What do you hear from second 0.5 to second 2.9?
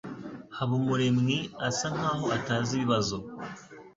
Habumuremwi asa nkaho atazi